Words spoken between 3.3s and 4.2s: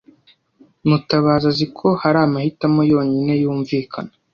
yumvikana.